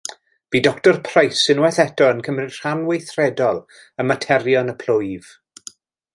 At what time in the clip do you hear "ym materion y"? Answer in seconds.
4.05-4.77